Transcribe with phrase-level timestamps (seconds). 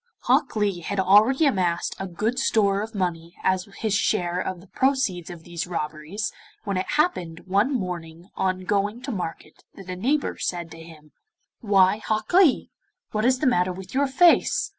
[0.21, 4.65] Hok Lee had already amassed a good store of money as his share of the
[4.65, 6.31] proceeds of these robberies
[6.63, 11.11] when it happened one morning on going to market that a neighbour said to him:
[11.59, 12.71] 'Why, Hok Lee,
[13.11, 14.69] what is the matter with your face?